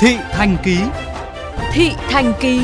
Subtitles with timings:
[0.00, 0.76] Thị Thành Ký
[1.72, 2.60] Thị Thành Ký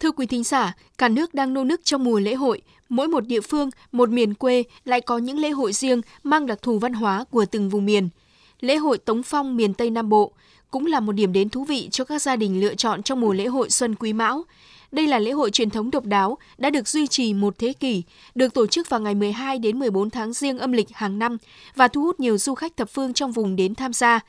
[0.00, 2.62] Thưa quý thính giả, cả nước đang nô nức trong mùa lễ hội.
[2.88, 6.58] Mỗi một địa phương, một miền quê lại có những lễ hội riêng mang đặc
[6.62, 8.08] thù văn hóa của từng vùng miền.
[8.60, 10.32] Lễ hội Tống Phong miền Tây Nam Bộ
[10.70, 13.32] cũng là một điểm đến thú vị cho các gia đình lựa chọn trong mùa
[13.32, 14.44] lễ hội Xuân Quý Mão.
[14.92, 18.02] Đây là lễ hội truyền thống độc đáo đã được duy trì một thế kỷ,
[18.34, 21.36] được tổ chức vào ngày 12 đến 14 tháng riêng âm lịch hàng năm
[21.74, 24.20] và thu hút nhiều du khách thập phương trong vùng đến tham gia.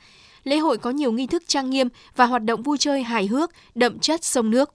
[0.44, 3.50] Lễ hội có nhiều nghi thức trang nghiêm và hoạt động vui chơi hài hước,
[3.74, 4.74] đậm chất sông nước.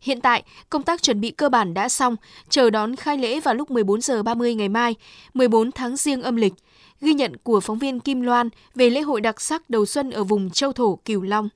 [0.00, 2.16] Hiện tại, công tác chuẩn bị cơ bản đã xong,
[2.48, 4.94] chờ đón khai lễ vào lúc 14 giờ 30 ngày mai,
[5.34, 6.52] 14 tháng riêng âm lịch.
[7.00, 10.24] Ghi nhận của phóng viên Kim Loan về lễ hội đặc sắc đầu xuân ở
[10.24, 11.48] vùng châu thổ Cửu Long.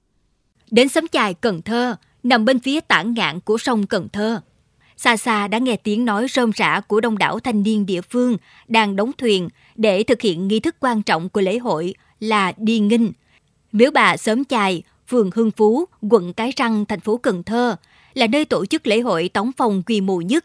[0.70, 1.96] Đến sấm chài Cần Thơ,
[2.28, 4.40] nằm bên phía tản ngạn của sông Cần Thơ.
[4.96, 8.36] Xa xa đã nghe tiếng nói rôm rã của đông đảo thanh niên địa phương
[8.68, 12.78] đang đóng thuyền để thực hiện nghi thức quan trọng của lễ hội là đi
[12.78, 13.12] nghinh.
[13.72, 17.76] Miếu bà Sớm Chài, phường Hưng Phú, quận Cái Răng, thành phố Cần Thơ
[18.14, 20.44] là nơi tổ chức lễ hội tống phong quy mô nhất.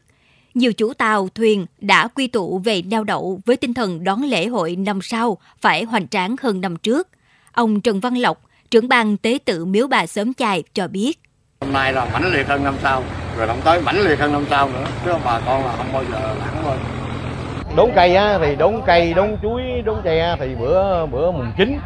[0.54, 4.48] Nhiều chủ tàu, thuyền đã quy tụ về neo đậu với tinh thần đón lễ
[4.48, 7.08] hội năm sau phải hoành tráng hơn năm trước.
[7.52, 11.23] Ông Trần Văn Lộc, trưởng ban tế tự miếu bà Sớm Chài cho biết.
[11.74, 13.02] Năm nay là mãnh liệt hơn năm sau,
[13.38, 16.04] rồi năm tới mãnh liệt hơn năm sau nữa, chứ bà con là không bao
[16.04, 16.78] giờ lãng quên.
[17.76, 21.80] Đốn cây á, thì đốn cây, đốn chuối, đốn tre thì bữa bữa mùng chín,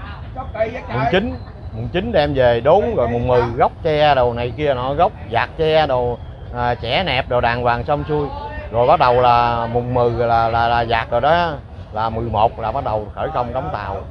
[0.94, 1.36] mùng chín,
[1.76, 5.12] mùng chín đem về đốn rồi mùng 10 gốc tre đồ này kia nọ gốc
[5.32, 6.18] giặt tre đồ
[6.56, 8.28] à, chẻ nẹp đồ đàng hoàng xong xuôi.
[8.72, 11.54] Rồi bắt đầu là mùng 10 là là, là giặt rồi đó
[11.98, 14.06] là 11 là bắt đầu khởi công đóng tàu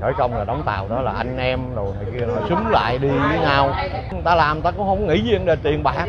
[0.00, 2.98] khởi công là đóng tàu đó là anh em đồ này kia nó súng lại
[2.98, 3.74] đi với nhau
[4.12, 6.06] người ta làm người ta cũng không nghĩ gì vấn đề tiền bạc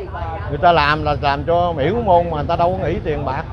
[0.50, 3.26] người ta làm là làm cho miễu môn mà người ta đâu có nghĩ tiền
[3.26, 3.44] bạc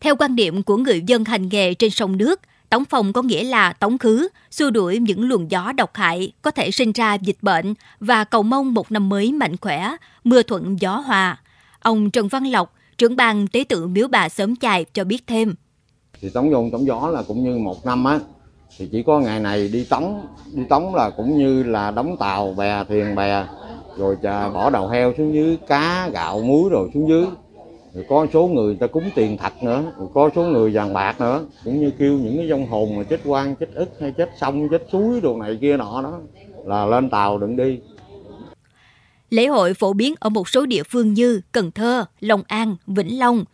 [0.00, 3.44] theo quan điểm của người dân hành nghề trên sông nước Tống phòng có nghĩa
[3.44, 7.36] là tống khứ, xua đuổi những luồng gió độc hại có thể sinh ra dịch
[7.42, 11.36] bệnh và cầu mong một năm mới mạnh khỏe, mưa thuận gió hòa.
[11.80, 15.54] Ông Trần Văn Lộc, trưởng ban tế tự miếu bà sớm chài cho biết thêm.
[16.24, 18.20] Thì tống vô tống gió là cũng như một năm á,
[18.78, 22.54] thì chỉ có ngày này đi tống, đi tống là cũng như là đóng tàu,
[22.58, 23.46] bè, thuyền bè,
[23.96, 24.16] rồi
[24.54, 27.24] bỏ đầu heo xuống dưới, cá, gạo, muối rồi xuống dưới
[27.94, 31.20] rồi có số người ta cúng tiền thật nữa rồi có số người vàng bạc
[31.20, 34.30] nữa cũng như kêu những cái vong hồn mà chết quan chết ức hay chết
[34.40, 36.20] sông chết suối đồ này kia nọ đó
[36.64, 37.78] là lên tàu đừng đi
[39.30, 43.18] Lễ hội phổ biến ở một số địa phương như Cần Thơ, Long An, Vĩnh
[43.18, 43.44] Long.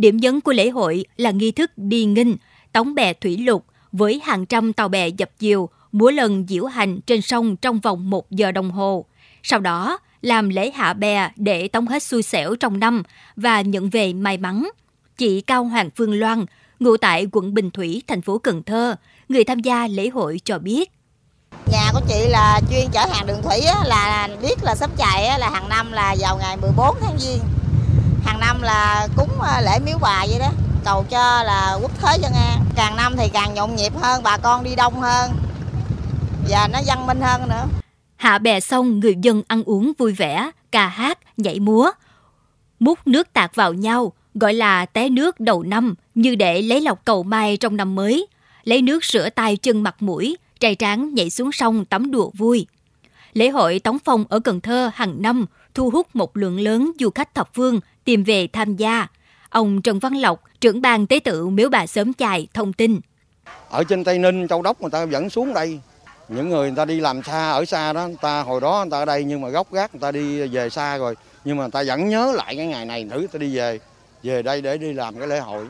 [0.00, 2.36] Điểm nhấn của lễ hội là nghi thức đi nghinh,
[2.72, 7.00] tống bè thủy lục với hàng trăm tàu bè dập diều, múa lần diễu hành
[7.00, 9.04] trên sông trong vòng một giờ đồng hồ.
[9.42, 13.02] Sau đó, làm lễ hạ bè để tống hết xui xẻo trong năm
[13.36, 14.68] và nhận về may mắn.
[15.16, 16.44] Chị Cao Hoàng Phương Loan,
[16.80, 18.96] ngụ tại quận Bình Thủy, thành phố Cần Thơ,
[19.28, 20.90] người tham gia lễ hội cho biết.
[21.72, 25.26] Nhà của chị là chuyên chở hàng đường thủy á, là biết là sắp chạy
[25.26, 27.59] á, là hàng năm là vào ngày 14 tháng Giêng.
[28.60, 30.50] Năm là cúng à, lễ miếu bà vậy đó,
[30.84, 32.64] cầu cho là quốc thế dân an.
[32.76, 35.30] Càng năm thì càng nhộn nhịp hơn, bà con đi đông hơn
[36.48, 37.66] và nó văn minh hơn nữa.
[38.16, 41.90] Hạ bè xong người dân ăn uống vui vẻ, ca hát, nhảy múa.
[42.80, 47.04] Múc nước tạt vào nhau, gọi là té nước đầu năm như để lấy lọc
[47.04, 48.26] cầu mai trong năm mới.
[48.64, 52.66] Lấy nước rửa tay chân mặt mũi, trai tráng nhảy xuống sông tắm đùa vui.
[53.32, 57.10] Lễ hội Tống Phong ở Cần Thơ hàng năm thu hút một lượng lớn du
[57.10, 59.06] khách thập phương tìm về tham gia.
[59.50, 63.00] Ông Trần Văn Lộc, trưởng ban tế tự miếu bà sớm chài thông tin.
[63.68, 65.80] Ở trên Tây Ninh, Châu Đốc người ta vẫn xuống đây
[66.28, 68.90] những người người ta đi làm xa ở xa đó người ta hồi đó người
[68.90, 71.62] ta ở đây nhưng mà gốc gác người ta đi về xa rồi nhưng mà
[71.62, 73.78] người ta vẫn nhớ lại cái ngày này nữ ta đi về
[74.22, 75.66] về đây để đi làm cái lễ hội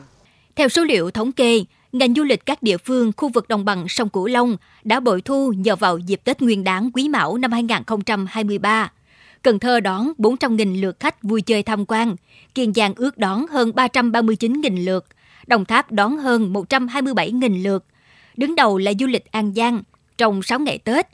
[0.55, 3.85] theo số liệu thống kê ngành du lịch các địa phương khu vực đồng bằng
[3.87, 7.51] sông Cửu Long đã bội thu nhờ vào dịp Tết Nguyên đán Quý Mão năm
[7.51, 8.91] 2023.
[9.43, 12.15] Cần Thơ đón 400.000 lượt khách vui chơi tham quan,
[12.55, 15.05] Kiên Giang ước đón hơn 339.000 lượt,
[15.47, 17.85] Đồng Tháp đón hơn 127.000 lượt.
[18.37, 19.83] Đứng đầu là du lịch An Giang
[20.17, 21.07] trong 6 ngày Tết,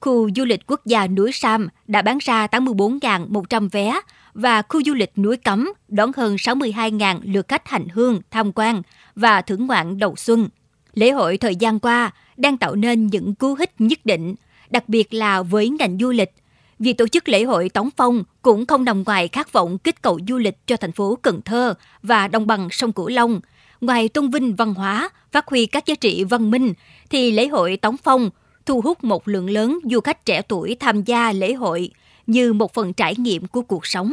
[0.00, 4.00] khu du lịch quốc gia núi Sam đã bán ra 84.100 vé
[4.34, 8.82] và khu du lịch núi Cấm đón hơn 62.000 lượt khách hành hương, tham quan
[9.14, 10.48] và thưởng ngoạn đầu xuân.
[10.94, 14.34] Lễ hội thời gian qua đang tạo nên những cú hích nhất định,
[14.70, 16.30] đặc biệt là với ngành du lịch.
[16.80, 20.18] Việc tổ chức lễ hội Tống Phong cũng không nằm ngoài khát vọng kích cầu
[20.28, 23.40] du lịch cho thành phố Cần Thơ và đồng bằng sông Cửu Long.
[23.80, 26.72] Ngoài tôn vinh văn hóa, phát huy các giá trị văn minh,
[27.10, 28.30] thì lễ hội Tống Phong
[28.66, 31.90] thu hút một lượng lớn du khách trẻ tuổi tham gia lễ hội
[32.26, 34.12] như một phần trải nghiệm của cuộc sống.